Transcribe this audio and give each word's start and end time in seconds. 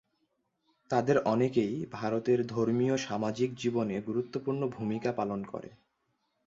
তাদের 0.89 1.17
অনেকেই 1.25 1.73
ভারতের 1.91 2.39
ধর্মীয়-সামাজিক 2.47 3.49
জীবনে 3.55 3.95
গুরুত্বপূর্ণ 4.01 4.61
ভূমিকা 4.67 5.09
পালন 5.11 5.39
করে। 5.45 5.69